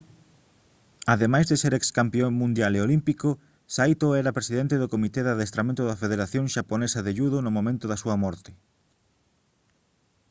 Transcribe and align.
ademais 1.13 1.45
de 1.47 1.57
ser 1.63 1.73
excampión 1.75 2.31
mundial 2.41 2.71
e 2.75 2.83
olímpico 2.87 3.29
saito 3.75 4.07
era 4.21 4.35
presidente 4.37 4.75
do 4.81 4.91
comité 4.93 5.19
de 5.23 5.31
adestramento 5.35 5.81
da 5.85 5.99
federación 6.03 6.45
xaponesa 6.53 6.99
de 7.03 7.11
judo 7.19 7.37
no 7.41 7.51
momento 7.57 7.85
da 7.87 8.01
súa 8.03 8.17
morte 8.23 8.51